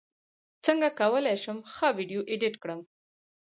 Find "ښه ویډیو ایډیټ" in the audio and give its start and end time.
1.75-2.55